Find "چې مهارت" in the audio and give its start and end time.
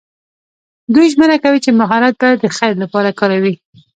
1.65-2.13